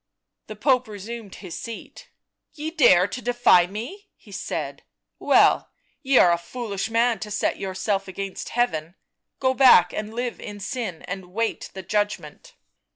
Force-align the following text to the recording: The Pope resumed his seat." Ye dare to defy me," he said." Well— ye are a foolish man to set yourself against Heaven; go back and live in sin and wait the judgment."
The 0.47 0.55
Pope 0.55 0.87
resumed 0.87 1.35
his 1.35 1.55
seat." 1.59 2.09
Ye 2.55 2.71
dare 2.71 3.05
to 3.05 3.21
defy 3.21 3.67
me," 3.67 4.09
he 4.15 4.31
said." 4.31 4.81
Well— 5.19 5.69
ye 6.01 6.17
are 6.17 6.31
a 6.31 6.39
foolish 6.39 6.89
man 6.89 7.19
to 7.19 7.29
set 7.29 7.59
yourself 7.59 8.07
against 8.07 8.49
Heaven; 8.49 8.95
go 9.39 9.53
back 9.53 9.93
and 9.93 10.11
live 10.15 10.39
in 10.39 10.59
sin 10.59 11.03
and 11.03 11.27
wait 11.31 11.69
the 11.75 11.83
judgment." 11.83 12.55